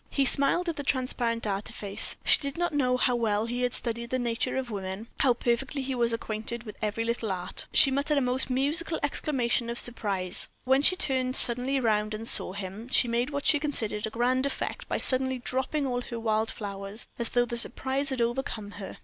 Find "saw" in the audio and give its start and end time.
12.27-12.53